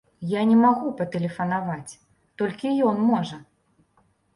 Я 0.29 0.41
не 0.53 0.55
магу 0.63 0.93
патэлефанаваць, 1.01 1.99
толькі 2.43 2.77
ён 2.89 2.95
можа. 3.15 3.43